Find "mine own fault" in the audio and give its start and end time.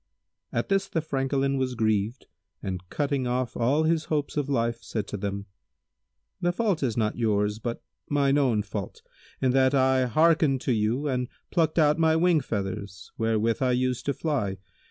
8.09-9.03